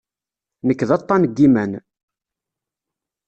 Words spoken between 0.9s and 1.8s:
aṭṭan n yiman.